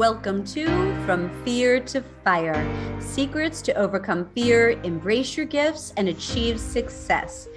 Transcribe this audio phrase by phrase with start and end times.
[0.00, 0.64] Welcome to
[1.04, 2.66] From Fear to Fire
[3.02, 7.48] Secrets to Overcome Fear, Embrace Your Gifts, and Achieve Success.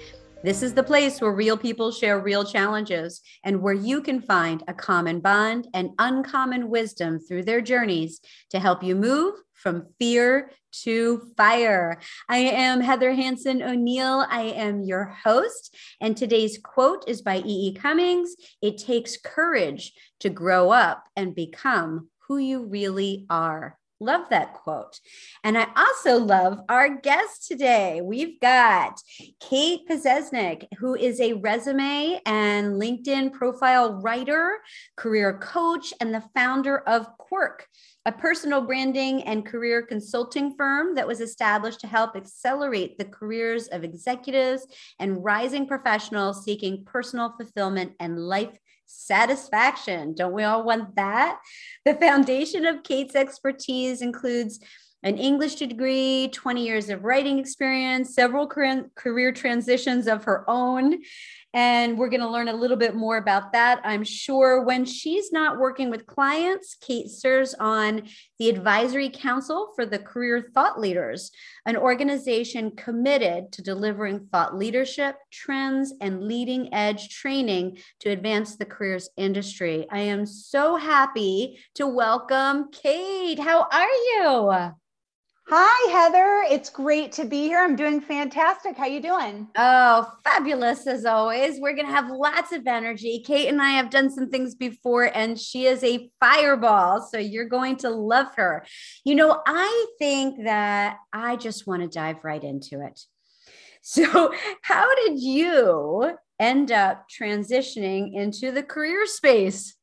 [0.42, 4.62] This is the place where real people share real challenges and where you can find
[4.68, 10.50] a common bond and uncommon wisdom through their journeys to help you move from fear
[10.82, 11.98] to fire.
[12.28, 14.26] I am Heather Hanson O'Neill.
[14.28, 17.68] I am your host, and today's quote is by E.
[17.68, 17.74] E.
[17.74, 23.78] Cummings It takes courage to grow up and become who you really are.
[24.00, 24.98] Love that quote.
[25.44, 28.00] And I also love our guest today.
[28.02, 29.00] We've got
[29.40, 34.58] Kate Pozeznik, who is a resume and LinkedIn profile writer,
[34.96, 37.66] career coach, and the founder of Quirk,
[38.04, 43.68] a personal branding and career consulting firm that was established to help accelerate the careers
[43.68, 44.66] of executives
[44.98, 50.14] and rising professionals seeking personal fulfillment and life satisfaction.
[50.14, 51.40] Don't we all want that?
[51.84, 54.60] The foundation of Kate's expertise includes
[55.02, 61.02] an English degree, 20 years of writing experience, several career transitions of her own,
[61.54, 63.80] and we're going to learn a little bit more about that.
[63.84, 68.02] I'm sure when she's not working with clients, Kate serves on
[68.40, 71.30] the Advisory Council for the Career Thought Leaders,
[71.64, 78.64] an organization committed to delivering thought leadership, trends, and leading edge training to advance the
[78.64, 79.86] careers industry.
[79.90, 83.38] I am so happy to welcome Kate.
[83.38, 84.74] How are you?
[85.46, 86.42] Hi, Heather.
[86.50, 87.58] It's great to be here.
[87.58, 88.78] I'm doing fantastic.
[88.78, 89.46] How you doing?
[89.56, 91.60] Oh, fabulous as always.
[91.60, 93.22] We're going to have lots of energy.
[93.26, 97.44] Kate and I have done some things before and she is a fireball, so you're
[97.44, 98.64] going to love her.
[99.04, 103.00] You know, I think that I just want to dive right into it.
[103.86, 109.76] So, how did you end up transitioning into the career space?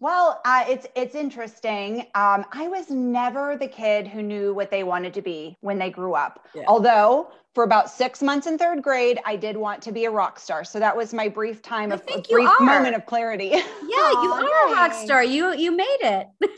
[0.00, 2.00] Well, uh, it's it's interesting.
[2.14, 5.90] Um, I was never the kid who knew what they wanted to be when they
[5.90, 6.46] grew up.
[6.54, 6.62] Yeah.
[6.68, 10.38] Although for about six months in third grade, I did want to be a rock
[10.38, 10.62] star.
[10.62, 13.54] So that was my brief time I of a brief moment of clarity.
[13.88, 15.24] Yeah, you are a rock star.
[15.24, 16.28] You you made it.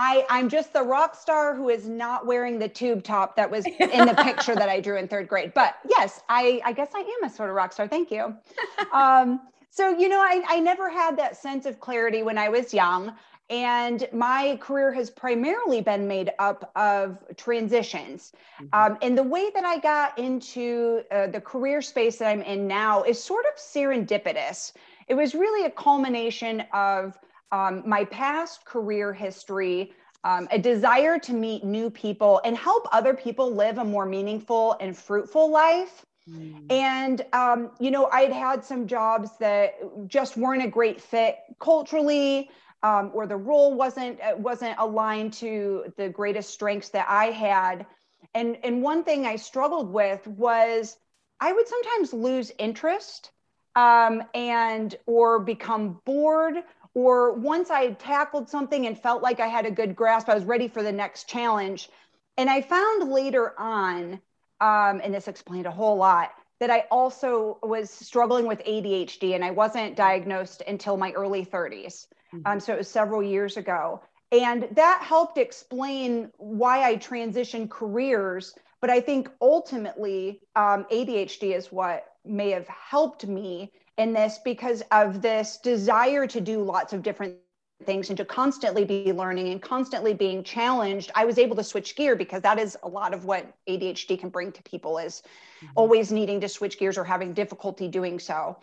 [0.00, 3.66] I, I'm just the rock star who is not wearing the tube top that was
[3.66, 5.52] in the picture that I drew in third grade.
[5.54, 7.88] But yes, I, I guess I am a sort of rock star.
[7.88, 8.34] Thank you.
[8.92, 9.40] Um,
[9.70, 13.12] so, you know, I, I never had that sense of clarity when I was young.
[13.50, 18.32] And my career has primarily been made up of transitions.
[18.60, 18.92] Mm-hmm.
[18.92, 22.66] Um, and the way that I got into uh, the career space that I'm in
[22.66, 24.72] now is sort of serendipitous.
[25.06, 27.18] It was really a culmination of
[27.50, 33.14] um, my past career history, um, a desire to meet new people and help other
[33.14, 36.04] people live a more meaningful and fruitful life.
[36.28, 36.72] Mm.
[36.72, 39.74] And, um, you know, I'd had some jobs that
[40.08, 42.50] just weren't a great fit culturally,
[42.82, 47.86] um, or the role wasn't uh, wasn't aligned to the greatest strengths that I had.
[48.34, 50.96] And and one thing I struggled with was
[51.40, 53.30] I would sometimes lose interest
[53.74, 56.56] um, and or become bored
[56.94, 60.34] or once I had tackled something and felt like I had a good grasp, I
[60.34, 61.88] was ready for the next challenge.
[62.36, 64.20] And I found later on
[64.60, 69.44] um, and this explained a whole lot that I also was struggling with ADHD and
[69.44, 72.06] I wasn't diagnosed until my early 30s.
[72.34, 72.40] Mm-hmm.
[72.44, 74.02] Um, so it was several years ago.
[74.32, 78.54] And that helped explain why I transitioned careers.
[78.80, 84.82] But I think ultimately, um, ADHD is what may have helped me in this because
[84.92, 87.36] of this desire to do lots of different
[87.84, 91.94] things and to constantly be learning and constantly being challenged i was able to switch
[91.94, 95.22] gear because that is a lot of what adhd can bring to people is
[95.58, 95.72] mm-hmm.
[95.76, 98.56] always needing to switch gears or having difficulty doing so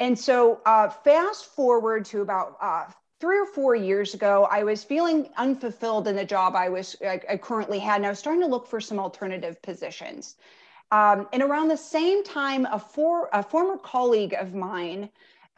[0.00, 2.84] and so uh, fast forward to about uh,
[3.20, 7.20] three or four years ago i was feeling unfulfilled in the job i was I,
[7.28, 10.36] I currently had and i was starting to look for some alternative positions
[10.92, 15.08] um, and around the same time a, for, a former colleague of mine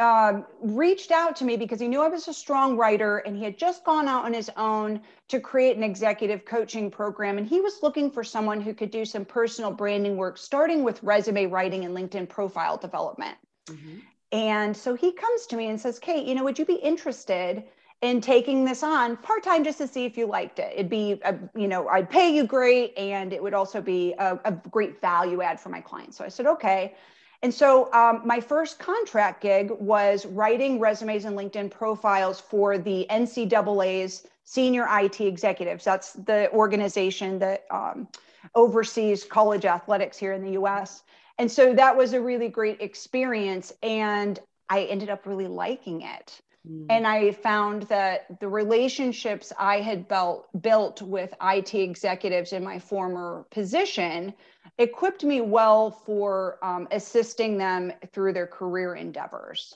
[0.00, 3.44] um, reached out to me because he knew I was a strong writer and he
[3.44, 7.38] had just gone out on his own to create an executive coaching program.
[7.38, 11.02] And he was looking for someone who could do some personal branding work, starting with
[11.02, 13.36] resume writing and LinkedIn profile development.
[13.68, 13.98] Mm-hmm.
[14.32, 17.62] And so he comes to me and says, Kate, you know, would you be interested
[18.02, 20.72] in taking this on part time just to see if you liked it?
[20.74, 24.40] It'd be, a, you know, I'd pay you great and it would also be a,
[24.44, 26.18] a great value add for my clients.
[26.18, 26.96] So I said, okay.
[27.42, 33.06] And so um, my first contract gig was writing resumes and LinkedIn profiles for the
[33.10, 35.84] NCAA's senior IT executives.
[35.84, 38.08] That's the organization that um,
[38.54, 41.02] oversees college athletics here in the US.
[41.38, 43.72] And so that was a really great experience.
[43.82, 44.38] And
[44.68, 46.40] I ended up really liking it.
[46.68, 46.86] Mm.
[46.88, 52.78] And I found that the relationships I had built, built with IT executives in my
[52.78, 54.34] former position
[54.78, 59.74] equipped me well for um, assisting them through their career endeavors.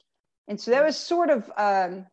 [0.48, 2.06] And so that was sort of um,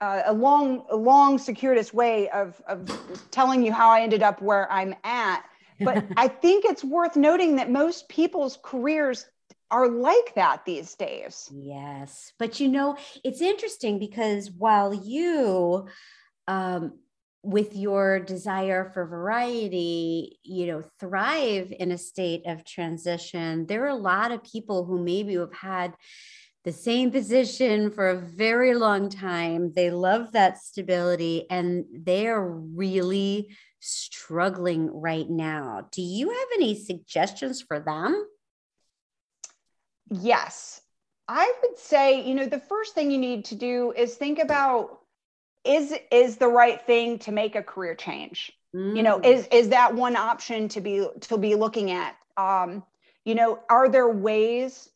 [0.00, 2.90] uh, a long, a long, circuitous way of, of
[3.30, 5.44] telling you how I ended up where I'm at.
[5.78, 9.26] But I think it's worth noting that most people's careers
[9.70, 11.48] are like that these days.
[11.52, 12.32] Yes.
[12.38, 15.86] But you know, it's interesting because while you,
[16.48, 16.98] um,
[17.42, 23.88] with your desire for variety, you know, thrive in a state of transition, there are
[23.88, 25.94] a lot of people who maybe have had
[26.64, 29.72] the same position for a very long time.
[29.74, 35.88] They love that stability and they are really struggling right now.
[35.90, 38.24] Do you have any suggestions for them?
[40.08, 40.80] Yes.
[41.26, 45.01] I would say, you know, the first thing you need to do is think about
[45.64, 48.52] is is the right thing to make a career change.
[48.74, 48.96] Mm.
[48.96, 49.26] You know, mm.
[49.26, 52.16] is is that one option to be to be looking at?
[52.36, 52.82] Um,
[53.24, 54.90] you know, are there ways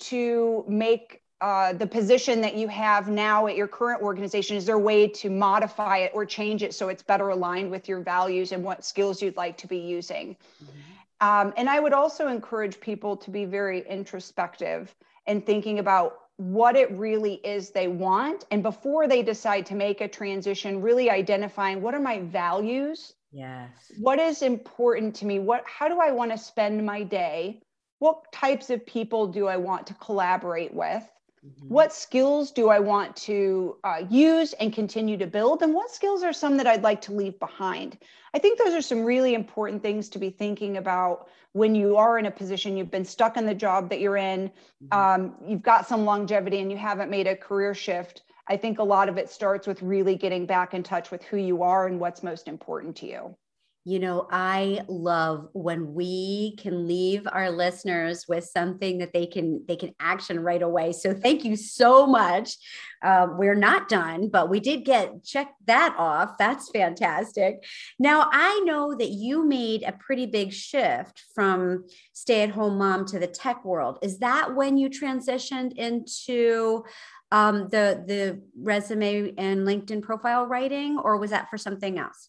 [0.00, 4.56] to make uh, the position that you have now at your current organization?
[4.56, 7.88] Is there a way to modify it or change it so it's better aligned with
[7.88, 10.36] your values and what skills you'd like to be using?
[10.62, 11.28] Mm-hmm.
[11.28, 14.94] Um, and I would also encourage people to be very introspective
[15.26, 18.44] and thinking about what it really is they want.
[18.50, 23.14] And before they decide to make a transition, really identifying what are my values?
[23.30, 23.70] Yes.
[23.98, 25.38] What is important to me?
[25.38, 27.62] What how do I want to spend my day?
[28.00, 31.08] What types of people do I want to collaborate with?
[31.44, 31.68] Mm-hmm.
[31.68, 35.62] What skills do I want to uh, use and continue to build?
[35.62, 37.98] And what skills are some that I'd like to leave behind?
[38.32, 42.18] I think those are some really important things to be thinking about when you are
[42.18, 44.50] in a position you've been stuck in the job that you're in,
[44.84, 44.98] mm-hmm.
[44.98, 48.22] um, you've got some longevity and you haven't made a career shift.
[48.48, 51.36] I think a lot of it starts with really getting back in touch with who
[51.36, 53.36] you are and what's most important to you
[53.84, 59.64] you know, I love when we can leave our listeners with something that they can
[59.66, 60.92] they can action right away.
[60.92, 62.56] So thank you so much.
[63.02, 66.38] Uh, we're not done, but we did get check that off.
[66.38, 67.64] That's fantastic.
[67.98, 73.04] Now I know that you made a pretty big shift from stay at home mom
[73.06, 73.98] to the tech world.
[74.02, 76.84] Is that when you transitioned into
[77.32, 82.28] um, the the resume and LinkedIn profile writing, or was that for something else?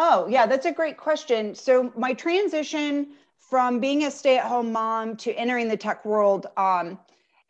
[0.00, 1.56] Oh, yeah, that's a great question.
[1.56, 6.46] So, my transition from being a stay at home mom to entering the tech world
[6.56, 6.98] um,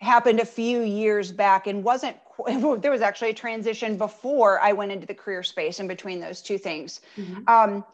[0.00, 2.16] happened a few years back and wasn't,
[2.80, 6.40] there was actually a transition before I went into the career space in between those
[6.40, 7.02] two things.
[7.18, 7.46] Mm-hmm.
[7.48, 7.84] Um,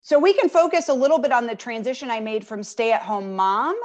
[0.00, 3.02] so, we can focus a little bit on the transition I made from stay at
[3.02, 3.78] home mom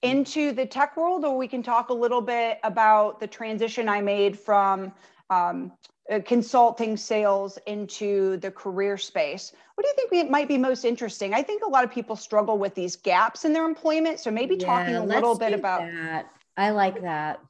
[0.00, 4.00] into the tech world, or we can talk a little bit about the transition I
[4.00, 4.92] made from
[5.28, 5.72] um,
[6.10, 9.52] uh, consulting sales into the career space.
[9.74, 11.34] What do you think might be most interesting?
[11.34, 14.18] I think a lot of people struggle with these gaps in their employment.
[14.20, 16.26] So maybe yeah, talking a little bit about that.
[16.56, 17.40] I like that.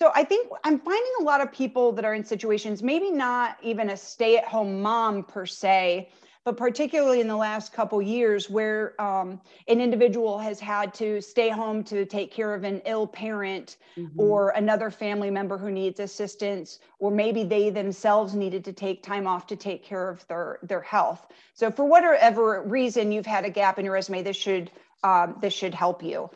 [0.00, 3.56] So I think I'm finding a lot of people that are in situations, maybe not
[3.62, 6.10] even a stay at home mom per se,
[6.44, 11.48] but particularly in the last couple years where um, an individual has had to stay
[11.48, 14.20] home to take care of an ill parent mm-hmm.
[14.20, 19.26] or another family member who needs assistance or maybe they themselves needed to take time
[19.26, 21.26] off to take care of their their health.
[21.54, 24.70] So for whatever reason you've had a gap in your resume this should
[25.02, 26.30] um, this should help you.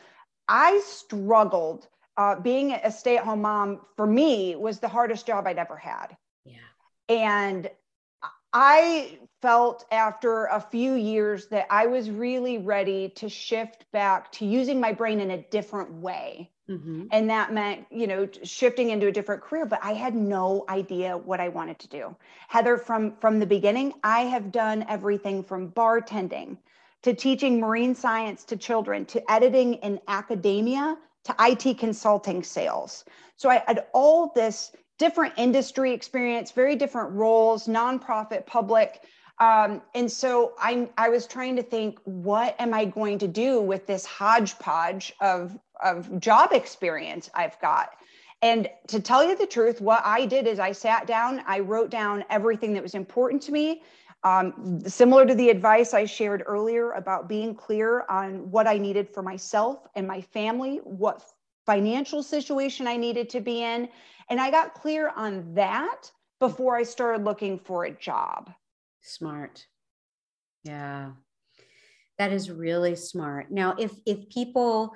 [0.48, 5.76] I struggled uh, being a stay-at-home mom for me was the hardest job i'd ever
[5.76, 6.16] had.
[6.46, 6.56] Yeah.
[7.10, 7.70] And
[8.52, 14.46] I felt after a few years that I was really ready to shift back to
[14.46, 16.50] using my brain in a different way.
[16.68, 17.06] Mm-hmm.
[17.12, 21.16] And that meant, you know, shifting into a different career, but I had no idea
[21.16, 22.16] what I wanted to do.
[22.48, 26.58] Heather, from from the beginning, I have done everything from bartending
[27.02, 33.04] to teaching marine science to children to editing in academia to IT consulting sales.
[33.36, 39.00] So I had all this different industry experience, very different roles, nonprofit, public.
[39.40, 43.60] Um, and so I, I was trying to think, what am I going to do
[43.60, 47.90] with this hodgepodge of, of job experience I've got?
[48.42, 51.90] And to tell you the truth, what I did is I sat down, I wrote
[51.90, 53.82] down everything that was important to me.
[54.24, 59.08] Um, similar to the advice I shared earlier about being clear on what I needed
[59.08, 61.22] for myself and my family, what
[61.66, 63.88] financial situation I needed to be in.
[64.28, 68.50] And I got clear on that before I started looking for a job.
[69.02, 69.66] Smart.
[70.64, 71.12] Yeah.
[72.18, 73.50] That is really smart.
[73.50, 74.94] Now, if if people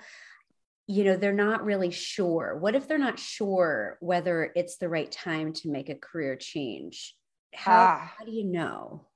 [0.86, 5.10] you know they're not really sure what if they're not sure whether it's the right
[5.12, 7.14] time to make a career change
[7.54, 8.12] how, ah.
[8.18, 9.06] how do you know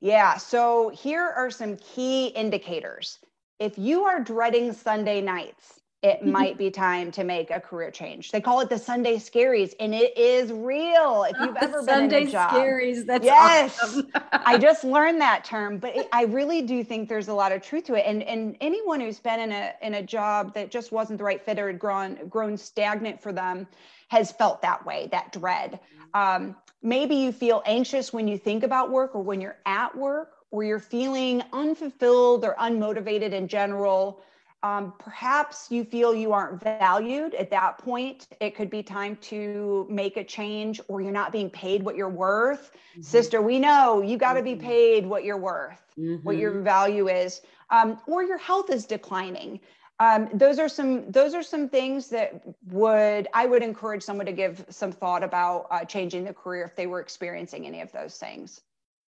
[0.00, 3.18] yeah so here are some key indicators
[3.58, 8.30] if you are dreading sunday nights it might be time to make a career change.
[8.30, 11.24] They call it the Sunday scaries, and it is real.
[11.24, 14.08] If you've ever been Sunday in a job, scaries, that's yes, awesome.
[14.32, 17.62] I just learned that term, but it, I really do think there's a lot of
[17.62, 18.04] truth to it.
[18.06, 21.44] And and anyone who's been in a in a job that just wasn't the right
[21.44, 23.66] fit or had grown grown stagnant for them
[24.08, 25.80] has felt that way, that dread.
[26.14, 30.30] Um, maybe you feel anxious when you think about work or when you're at work,
[30.52, 34.22] or you're feeling unfulfilled or unmotivated in general
[34.62, 38.26] um, perhaps you feel you aren't valued at that point.
[38.40, 42.08] It could be time to make a change, or you're not being paid what you're
[42.08, 42.72] worth.
[42.72, 43.02] Mm-hmm.
[43.02, 44.58] Sister, we know you got to mm-hmm.
[44.58, 46.24] be paid what you're worth, mm-hmm.
[46.24, 46.64] what your mm-hmm.
[46.64, 49.60] value is, um, or your health is declining.
[50.00, 54.32] Um, those are some those are some things that would I would encourage someone to
[54.32, 58.16] give some thought about uh, changing the career if they were experiencing any of those
[58.16, 58.60] things.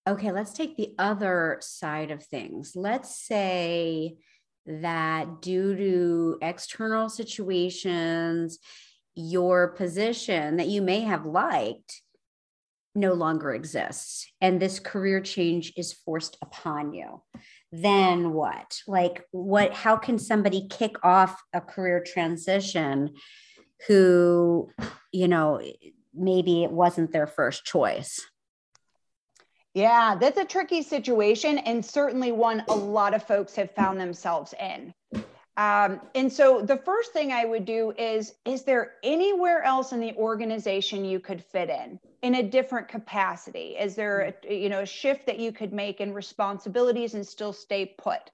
[0.08, 2.74] Okay, let's take the other side of things.
[2.74, 4.16] Let's say
[4.66, 8.58] that due to external situations,
[9.14, 12.02] your position that you may have liked
[12.94, 17.22] no longer exists and this career change is forced upon you.
[17.70, 18.80] Then what?
[18.86, 23.14] Like what how can somebody kick off a career transition
[23.86, 24.70] who
[25.12, 25.60] you know
[26.12, 28.20] maybe it wasn't their first choice
[29.74, 34.52] yeah, that's a tricky situation, and certainly one a lot of folks have found themselves
[34.58, 34.92] in.
[35.56, 40.00] Um, and so the first thing I would do is is there anywhere else in
[40.00, 43.76] the organization you could fit in in a different capacity?
[43.78, 47.52] Is there a, you know a shift that you could make in responsibilities and still
[47.52, 48.30] stay put?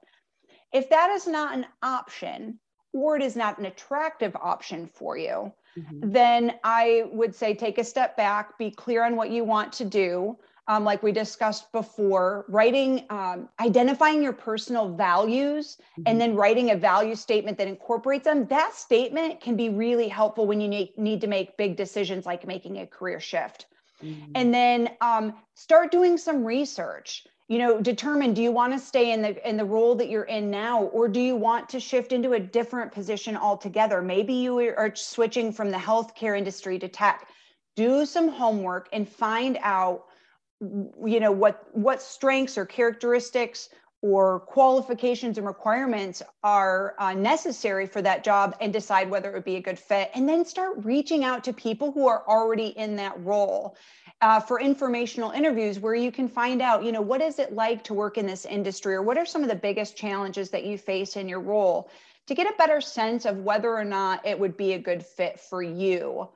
[0.72, 2.60] If that is not an option
[2.92, 6.10] or it is not an attractive option for you, mm-hmm.
[6.10, 9.84] then I would say take a step back, be clear on what you want to
[9.84, 16.02] do um, like we discussed before, writing, um, identifying your personal values, mm-hmm.
[16.06, 18.46] and then writing a value statement that incorporates them.
[18.46, 22.46] That statement can be really helpful when you need, need to make big decisions like
[22.46, 23.66] making a career shift.
[24.02, 24.32] Mm-hmm.
[24.34, 27.26] And then um, start doing some research.
[27.48, 30.24] You know, determine do you want to stay in the in the role that you're
[30.24, 34.02] in now, or do you want to shift into a different position altogether?
[34.02, 37.28] Maybe you are switching from the healthcare industry to tech.
[37.76, 40.06] Do some homework and find out
[40.60, 43.68] you know what what strengths or characteristics
[44.02, 49.44] or qualifications and requirements are uh, necessary for that job and decide whether it would
[49.44, 52.96] be a good fit and then start reaching out to people who are already in
[52.96, 53.76] that role
[54.22, 57.82] uh, for informational interviews where you can find out you know what is it like
[57.84, 60.78] to work in this industry or what are some of the biggest challenges that you
[60.78, 61.90] face in your role
[62.26, 65.38] to get a better sense of whether or not it would be a good fit
[65.38, 66.28] for you.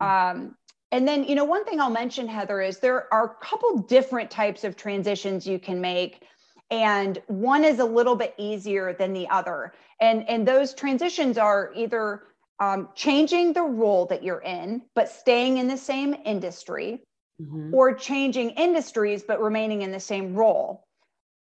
[0.00, 0.56] Um,
[0.90, 4.30] and then, you know, one thing I'll mention, Heather, is there are a couple different
[4.30, 6.22] types of transitions you can make.
[6.70, 9.74] And one is a little bit easier than the other.
[10.00, 12.22] And, and those transitions are either
[12.60, 17.00] um, changing the role that you're in, but staying in the same industry,
[17.40, 17.72] mm-hmm.
[17.72, 20.87] or changing industries, but remaining in the same role.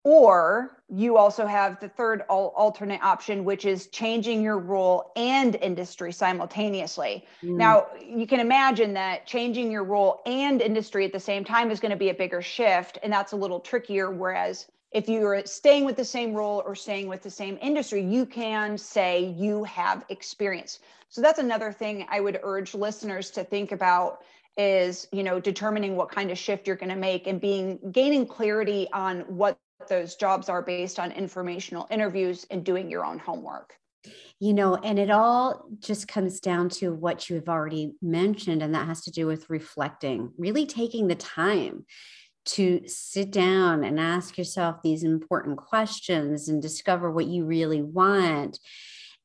[0.02, 6.10] Or you also have the third alternate option, which is changing your role and industry
[6.10, 7.26] simultaneously.
[7.42, 7.56] Mm.
[7.56, 11.80] Now, you can imagine that changing your role and industry at the same time is
[11.80, 14.10] going to be a bigger shift, and that's a little trickier.
[14.10, 18.26] Whereas if you're staying with the same role or staying with the same industry, you
[18.26, 20.80] can say you have experience.
[21.10, 24.22] So that's another thing I would urge listeners to think about
[24.56, 28.26] is you know determining what kind of shift you're going to make and being gaining
[28.26, 29.56] clarity on what
[29.88, 33.74] those jobs are based on informational interviews and doing your own homework.
[34.38, 38.74] You know, and it all just comes down to what you have already mentioned, and
[38.74, 41.84] that has to do with reflecting, really taking the time
[42.46, 48.58] to sit down and ask yourself these important questions and discover what you really want.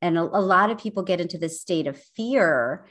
[0.02, 2.86] And a, a lot of people get into this state of fear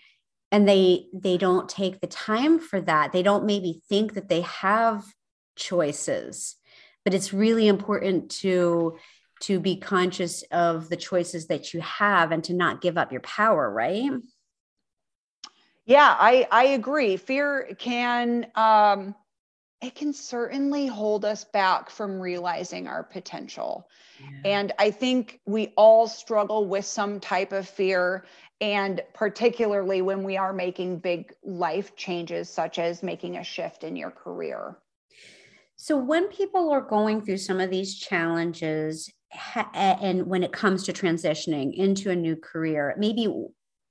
[0.50, 4.42] and they they don't take the time for that they don't maybe think that they
[4.42, 5.04] have
[5.56, 6.56] choices
[7.04, 8.96] but it's really important to
[9.40, 13.20] to be conscious of the choices that you have and to not give up your
[13.20, 14.10] power right?
[15.86, 17.16] Yeah i i agree.
[17.16, 19.14] Fear can um
[19.82, 23.88] it can certainly hold us back from realizing our potential.
[24.20, 24.52] Yeah.
[24.52, 28.24] and i think we all struggle with some type of fear
[28.60, 33.96] and particularly when we are making big life changes such as making a shift in
[33.96, 34.78] your career
[35.76, 40.84] so, when people are going through some of these challenges, ha- and when it comes
[40.84, 43.32] to transitioning into a new career, maybe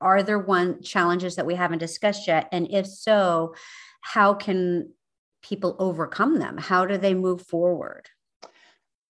[0.01, 2.49] are there one challenges that we haven't discussed yet?
[2.51, 3.55] And if so,
[4.01, 4.93] how can
[5.41, 6.57] people overcome them?
[6.57, 8.09] How do they move forward?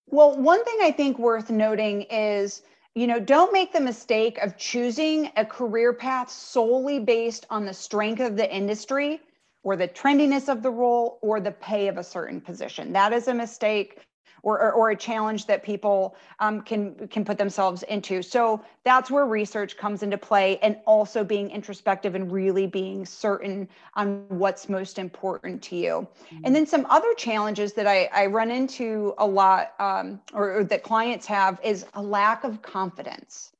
[0.07, 2.61] Well, one thing I think worth noting is
[2.95, 7.73] you know, don't make the mistake of choosing a career path solely based on the
[7.73, 9.19] strength of the industry
[9.63, 12.93] or the trendiness of the role or the pay of a certain position.
[12.93, 13.99] That is a mistake
[14.43, 18.21] or, or, or a challenge that people um, can can put themselves into.
[18.21, 23.69] So that's where research comes into play, and also being introspective and really being certain
[23.95, 26.07] on what's most important to you.
[26.25, 26.41] Mm-hmm.
[26.43, 30.63] And then some other challenges that I, I run into a lot, um, or, or
[30.65, 33.53] that clients have, is a lack of confidence.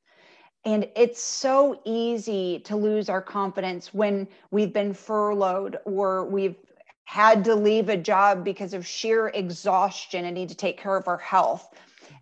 [0.66, 6.56] And it's so easy to lose our confidence when we've been furloughed or we've
[7.04, 11.08] had to leave a job because of sheer exhaustion and need to take care of
[11.08, 11.74] our health.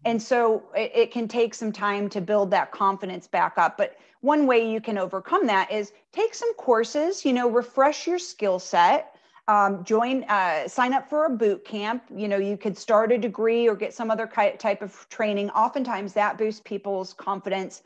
[0.05, 3.77] And so it, it, can take some time to build that confidence back up.
[3.77, 8.19] But one way you can overcome that is take some courses, you know, refresh your
[8.19, 9.15] skill set.
[9.47, 12.03] Um, join, uh, sign up for a boot camp.
[12.15, 15.49] You know, you could start a degree or get some other type of training.
[15.51, 17.83] Oftentimes that boosts people's confidence.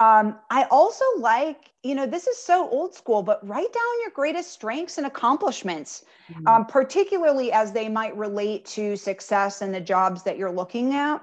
[0.00, 4.10] Um, I also like, you know, this is so old school, but write down your
[4.10, 6.46] greatest strengths and accomplishments, mm-hmm.
[6.46, 11.20] um, particularly as they might relate to success and the jobs that you're looking at,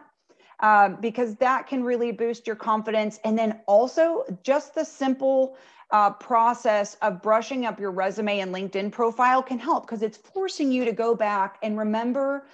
[0.60, 3.18] um, because that can really boost your confidence.
[3.24, 5.58] And then also just the simple
[5.92, 10.70] uh, process of brushing up your resume and LinkedIn profile can help because it's forcing
[10.70, 12.46] you to go back and remember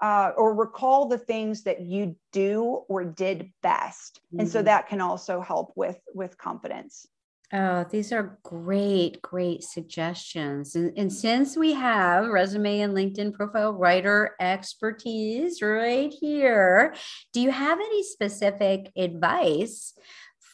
[0.00, 4.40] uh, or recall the things that you do or did best mm-hmm.
[4.40, 4.66] and so mm-hmm.
[4.66, 7.06] that can also help with with confidence
[7.52, 10.76] Oh, these are great, great suggestions.
[10.76, 16.94] And, and since we have resume and LinkedIn profile writer expertise right here,
[17.32, 19.94] do you have any specific advice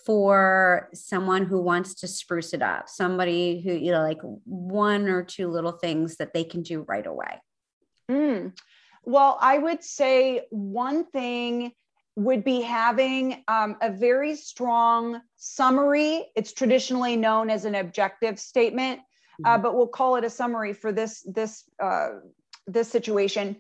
[0.07, 2.89] for someone who wants to spruce it up?
[2.89, 7.06] Somebody who, you know, like one or two little things that they can do right
[7.06, 7.43] away?
[8.11, 8.59] Mm.
[9.06, 11.73] Well, I would say one thing
[12.16, 16.26] would be having um, a very strong summary.
[16.34, 19.00] It's traditionally known as an objective statement,
[19.45, 19.62] uh, mm-hmm.
[19.62, 22.08] but we'll call it a summary for this this uh,
[22.66, 23.56] this situation.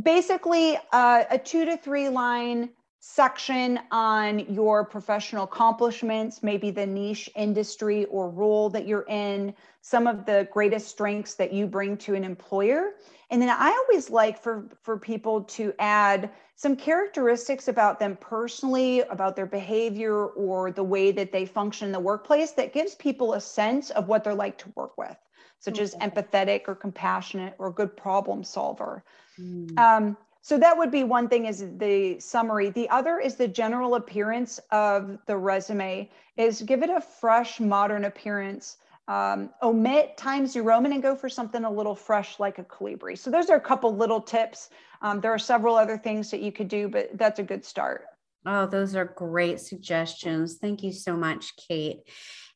[0.00, 7.28] Basically, uh, a two to three line section on your professional accomplishments, maybe the niche
[7.34, 12.14] industry or role that you're in, some of the greatest strengths that you bring to
[12.14, 12.92] an employer
[13.30, 19.00] and then I always like for, for people to add some characteristics about them personally,
[19.02, 23.34] about their behavior or the way that they function in the workplace that gives people
[23.34, 25.16] a sense of what they're like to work with,
[25.60, 25.82] such okay.
[25.82, 29.04] as empathetic or compassionate or good problem solver.
[29.38, 29.78] Mm.
[29.78, 32.70] Um, so that would be one thing is the summary.
[32.70, 38.06] The other is the general appearance of the resume is give it a fresh, modern
[38.06, 38.78] appearance
[39.10, 43.18] um, omit Times New Roman and go for something a little fresh like a Calibri.
[43.18, 44.70] So those are a couple little tips.
[45.02, 48.04] Um, there are several other things that you could do, but that's a good start.
[48.46, 50.58] Oh, those are great suggestions.
[50.58, 52.02] Thank you so much, Kate.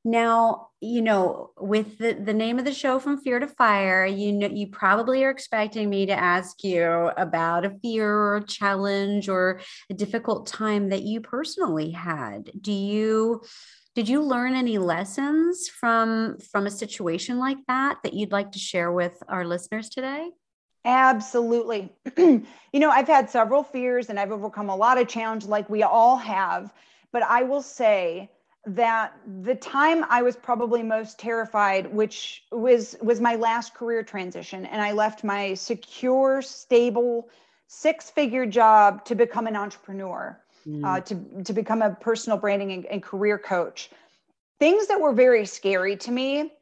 [0.05, 4.33] Now, you know, with the, the name of the show from Fear to Fire, you
[4.33, 6.85] know, you probably are expecting me to ask you
[7.17, 12.51] about a fear or a challenge or a difficult time that you personally had.
[12.61, 13.43] Do you
[13.95, 18.59] did you learn any lessons from from a situation like that that you'd like to
[18.59, 20.31] share with our listeners today
[20.85, 25.71] absolutely you know i've had several fears and i've overcome a lot of challenges like
[25.71, 26.73] we all have
[27.13, 28.29] but i will say
[28.67, 34.65] that the time i was probably most terrified which was was my last career transition
[34.67, 37.29] and i left my secure stable
[37.67, 40.85] six figure job to become an entrepreneur mm.
[40.85, 43.91] uh, to, to become a personal branding and, and career coach.
[44.59, 46.53] Things that were very scary to me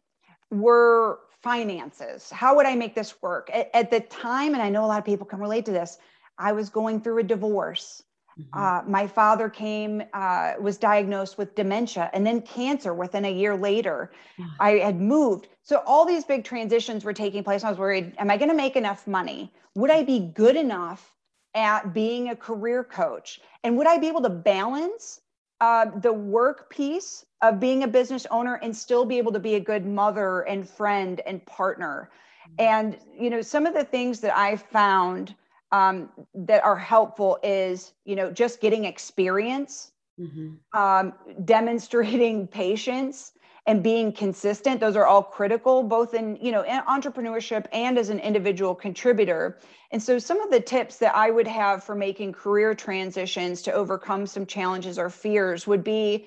[0.51, 2.31] were finances.
[2.31, 3.51] How would I make this work?
[3.53, 5.99] At, at, the time, and I know a lot of people can relate to this,
[6.39, 8.03] I was going through a divorce.
[8.39, 8.59] Mm-hmm.
[8.59, 13.57] Uh, my father came, uh, was diagnosed with dementia and then cancer within a year
[13.57, 14.11] later.
[14.59, 15.49] I had moved.
[15.63, 17.65] So all these big transitions were taking place.
[17.65, 19.53] I was worried, am I going to make enough money?
[19.75, 21.13] Would I be good enough
[21.55, 23.41] at being a career coach?
[23.63, 25.21] And would I be able to balance
[25.61, 29.55] uh, the work piece of being a business owner and still be able to be
[29.55, 32.11] a good mother and friend and partner?
[32.49, 32.55] Mm-hmm.
[32.59, 35.35] And, you know, some of the things that I found
[35.73, 40.79] um, that are helpful is, you know, just getting experience, mm-hmm.
[40.79, 43.33] um, demonstrating patience,
[43.67, 44.81] and being consistent.
[44.81, 49.59] Those are all critical both in you know in entrepreneurship and as an individual contributor.
[49.93, 53.73] And so some of the tips that i would have for making career transitions to
[53.73, 56.27] overcome some challenges or fears would be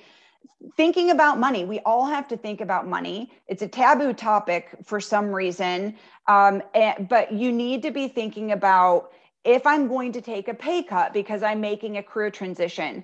[0.77, 1.65] thinking about money.
[1.65, 3.31] We all have to think about money.
[3.47, 5.95] It's a taboo topic for some reason
[6.27, 9.11] um, and, but you need to be thinking about
[9.45, 13.03] if i'm going to take a pay cut because i'm making a career transition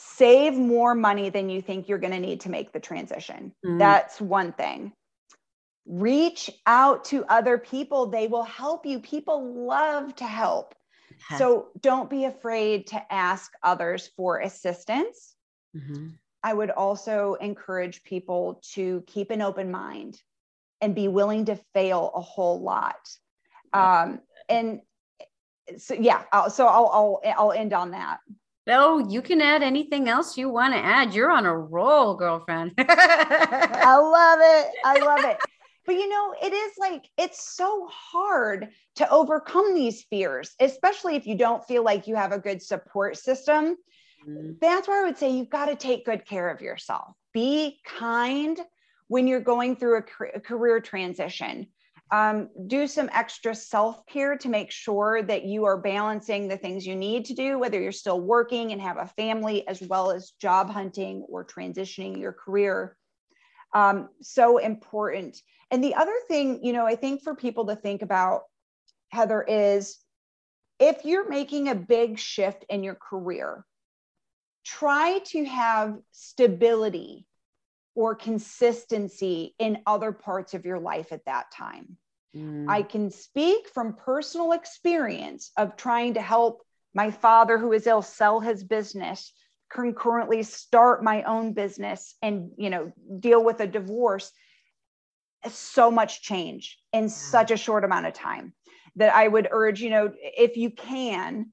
[0.00, 3.52] save more money than you think you're going to need to make the transition.
[3.66, 3.80] Mm.
[3.80, 4.92] That's one thing.
[5.86, 9.00] Reach out to other people, they will help you.
[9.00, 10.74] People love to help.
[11.36, 15.34] So don't be afraid to ask others for assistance.
[15.76, 16.10] Mm-hmm.
[16.44, 20.20] I would also encourage people to keep an open mind
[20.80, 23.00] and be willing to fail a whole lot.
[23.72, 24.80] Um, and
[25.76, 28.18] so, yeah, I'll, so I'll, I'll, I'll end on that.
[28.70, 31.14] Oh, you can add anything else you want to add.
[31.14, 32.72] You're on a roll, girlfriend.
[32.78, 34.72] I love it.
[34.84, 35.38] I love it.
[35.86, 41.26] But you know, it is like it's so hard to overcome these fears, especially if
[41.26, 43.76] you don't feel like you have a good support system.
[44.28, 44.52] Mm-hmm.
[44.60, 47.14] That's where I would say you've got to take good care of yourself.
[47.32, 48.60] Be kind
[49.06, 51.68] when you're going through a, a career transition
[52.10, 56.86] um, do some extra self care to make sure that you are balancing the things
[56.86, 60.32] you need to do, whether you're still working and have a family, as well as
[60.40, 62.96] job hunting or transitioning your career.
[63.74, 65.36] Um, so important.
[65.70, 68.42] And the other thing, you know, I think for people to think about,
[69.10, 69.98] Heather, is
[70.78, 73.64] if you're making a big shift in your career,
[74.64, 77.26] try to have stability
[77.98, 81.96] or consistency in other parts of your life at that time.
[82.36, 82.66] Mm.
[82.68, 86.62] I can speak from personal experience of trying to help
[86.94, 89.32] my father who is ill sell his business
[89.68, 94.30] concurrently start my own business and you know deal with a divorce
[95.50, 97.08] so much change in yeah.
[97.08, 98.54] such a short amount of time
[98.96, 101.52] that i would urge you know if you can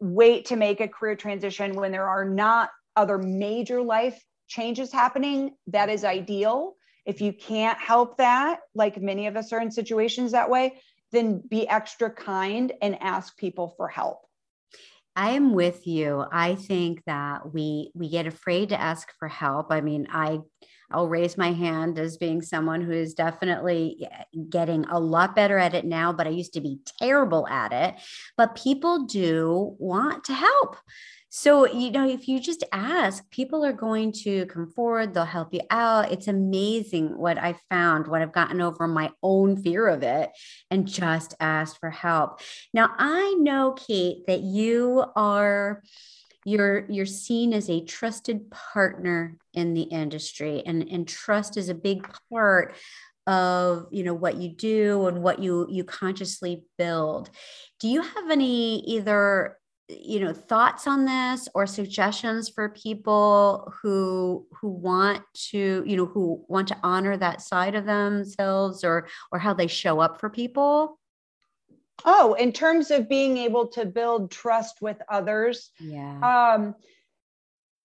[0.00, 4.18] wait to make a career transition when there are not other major life
[4.52, 6.76] changes happening, that is ideal.
[7.06, 11.42] If you can't help that, like many of us are in situations that way, then
[11.48, 14.20] be extra kind and ask people for help.
[15.14, 16.24] I am with you.
[16.30, 19.66] I think that we we get afraid to ask for help.
[19.70, 20.40] I mean, I
[20.90, 24.08] I'll raise my hand as being someone who is definitely
[24.48, 27.94] getting a lot better at it now, but I used to be terrible at it.
[28.36, 30.76] But people do want to help.
[31.34, 35.54] So, you know, if you just ask, people are going to come forward, they'll help
[35.54, 36.12] you out.
[36.12, 40.28] It's amazing what I found, what I've gotten over my own fear of it
[40.70, 42.40] and just asked for help.
[42.74, 45.82] Now, I know, Kate, that you are
[46.44, 51.74] you're you're seen as a trusted partner in the industry and and trust is a
[51.74, 52.74] big part
[53.26, 57.30] of you know what you do and what you you consciously build
[57.78, 59.56] do you have any either
[60.00, 66.06] you know thoughts on this or suggestions for people who who want to you know
[66.06, 70.30] who want to honor that side of themselves or or how they show up for
[70.30, 70.98] people?
[72.04, 76.54] Oh in terms of being able to build trust with others yeah.
[76.54, 76.74] um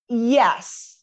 [0.09, 0.95] yes.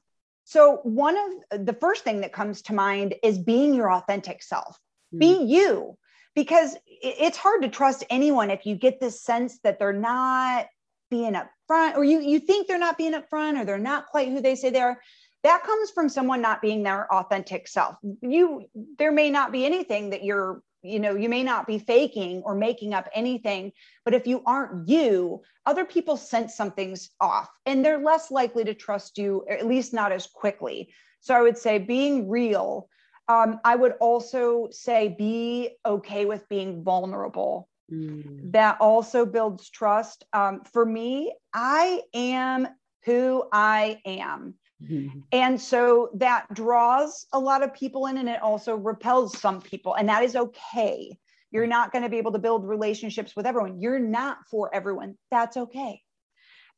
[0.47, 1.17] So one
[1.51, 4.79] of the first thing that comes to mind is being your authentic self.
[5.15, 5.19] Mm.
[5.19, 5.97] be you
[6.35, 10.67] because it's hard to trust anyone if you get this sense that they're not
[11.11, 14.41] being upfront, or you you think they're not being upfront, or they're not quite who
[14.41, 15.01] they say they are.
[15.43, 17.97] That comes from someone not being their authentic self.
[18.23, 18.67] You
[18.99, 22.55] there may not be anything that you're you know you may not be faking or
[22.55, 23.73] making up anything
[24.05, 28.75] but if you aren't you other people sense something's off and they're less likely to
[28.75, 32.89] trust you at least not as quickly so i would say being real
[33.29, 38.53] um, i would also say be okay with being vulnerable Mm.
[38.53, 40.25] That also builds trust.
[40.33, 42.69] Um, for me, I am
[43.05, 44.55] who I am.
[44.83, 45.21] Mm-hmm.
[45.33, 49.95] And so that draws a lot of people in and it also repels some people.
[49.95, 51.17] And that is okay.
[51.51, 53.81] You're not going to be able to build relationships with everyone.
[53.81, 55.17] You're not for everyone.
[55.31, 56.03] That's okay.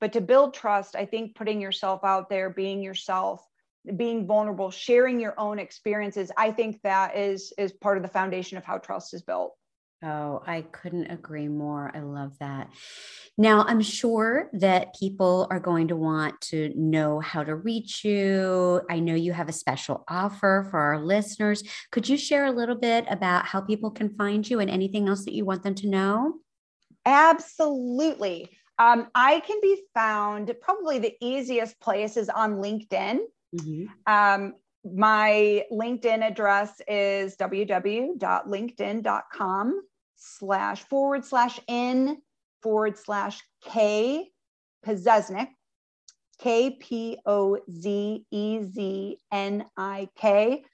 [0.00, 3.42] But to build trust, I think putting yourself out there, being yourself,
[3.96, 8.58] being vulnerable, sharing your own experiences, I think that is is part of the foundation
[8.58, 9.54] of how trust is built.
[10.02, 11.90] Oh, I couldn't agree more.
[11.94, 12.68] I love that.
[13.38, 18.82] Now, I'm sure that people are going to want to know how to reach you.
[18.90, 21.62] I know you have a special offer for our listeners.
[21.92, 25.24] Could you share a little bit about how people can find you and anything else
[25.24, 26.34] that you want them to know?
[27.06, 28.50] Absolutely.
[28.78, 33.20] Um, I can be found probably the easiest place is on LinkedIn.
[33.54, 33.84] Mm-hmm.
[34.06, 34.54] Um,
[34.94, 39.82] my LinkedIn address is www.linkedin.com
[40.16, 42.18] slash forward slash in
[42.62, 44.28] forward slash K
[44.84, 45.48] Pozeznik,
[46.38, 50.64] K P O Z E Z N I K.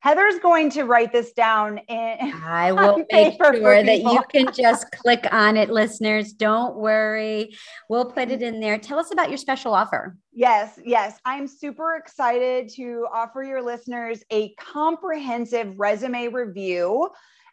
[0.00, 1.78] Heather's going to write this down.
[1.88, 6.32] In, I will make sure that you can just click on it, listeners.
[6.32, 7.56] Don't worry.
[7.88, 8.78] We'll put it in there.
[8.78, 10.16] Tell us about your special offer.
[10.32, 11.18] Yes, yes.
[11.24, 17.10] I'm super excited to offer your listeners a comprehensive resume review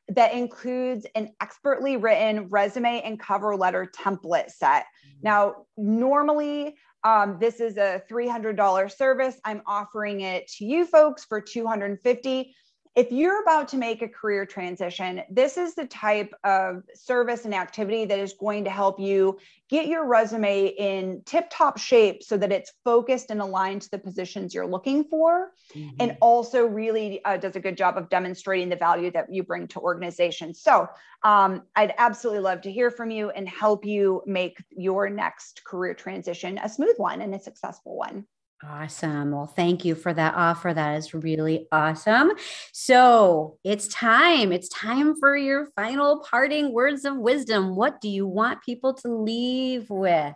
[0.09, 4.83] that includes an expertly written resume and cover letter template set.
[4.83, 5.19] Mm-hmm.
[5.23, 9.39] Now, normally um, this is a $300 service.
[9.45, 12.55] I'm offering it to you folks for 250
[12.95, 17.53] if you're about to make a career transition, this is the type of service and
[17.53, 19.37] activity that is going to help you
[19.69, 23.97] get your resume in tip top shape so that it's focused and aligned to the
[23.97, 25.51] positions you're looking for.
[25.73, 25.95] Mm-hmm.
[25.99, 29.67] And also, really uh, does a good job of demonstrating the value that you bring
[29.69, 30.61] to organizations.
[30.61, 30.87] So,
[31.23, 35.93] um, I'd absolutely love to hear from you and help you make your next career
[35.93, 38.25] transition a smooth one and a successful one.
[38.63, 39.31] Awesome.
[39.31, 40.73] Well, thank you for that offer.
[40.73, 42.31] That is really awesome.
[42.71, 44.51] So it's time.
[44.51, 47.75] It's time for your final parting words of wisdom.
[47.75, 50.33] What do you want people to leave with?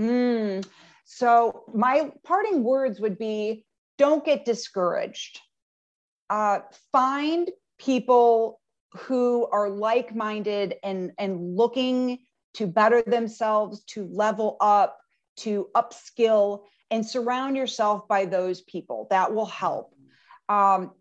[0.00, 0.66] Mm,
[1.04, 3.64] so, my parting words would be
[3.96, 5.40] don't get discouraged.
[6.28, 8.60] Uh, find people
[8.92, 12.18] who are like minded and, and looking
[12.54, 14.98] to better themselves, to level up,
[15.36, 19.06] to upskill and surround yourself by those people.
[19.10, 19.94] That will help.
[20.48, 20.92] Um,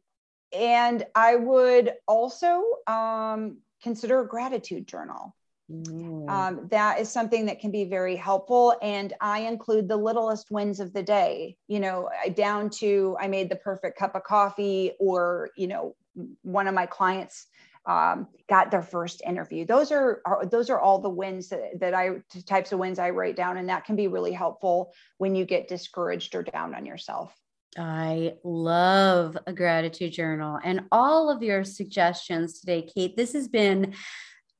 [0.51, 5.35] and I would also um, consider a gratitude journal.
[5.71, 6.29] Mm.
[6.29, 8.75] Um, that is something that can be very helpful.
[8.81, 13.49] And I include the littlest wins of the day, you know, down to I made
[13.49, 15.95] the perfect cup of coffee, or, you know,
[16.43, 17.47] one of my clients
[17.87, 19.65] um, got their first interview.
[19.65, 23.11] Those are, are, those are all the wins that, that I types of wins I
[23.11, 26.85] write down, and that can be really helpful when you get discouraged or down on
[26.85, 27.35] yourself.
[27.77, 33.17] I love a gratitude journal and all of your suggestions today, Kate.
[33.17, 33.93] This has been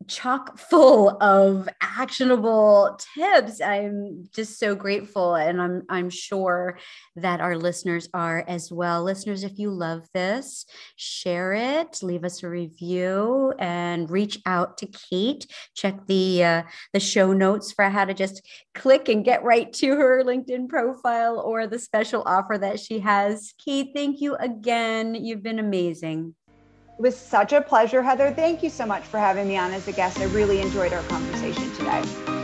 [0.08, 3.62] chock full of actionable tips.
[3.62, 6.78] I'm just so grateful and I'm I'm sure
[7.16, 9.04] that our listeners are as well.
[9.04, 10.66] Listeners, if you love this,
[10.96, 15.48] share it, leave us a review and reach out to Kate.
[15.76, 16.64] Check the uh,
[16.94, 18.42] the show notes for how to just
[18.74, 23.54] click and get right to her LinkedIn profile or the special offer that she has.
[23.64, 25.16] Kate, thank you again.
[25.16, 26.36] You've been amazing.
[26.98, 28.32] It was such a pleasure, Heather.
[28.32, 30.18] Thank you so much for having me on as a guest.
[30.20, 32.35] I really enjoyed our conversation today.